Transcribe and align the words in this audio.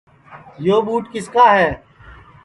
یو 0.65 0.77
ٻوٹ 0.85 1.03
کِس 1.13 1.25
کا 1.33 1.45
ہے 1.57 1.69